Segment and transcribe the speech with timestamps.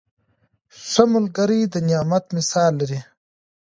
[0.89, 2.99] ښه ملګری د نعمت مثال لري.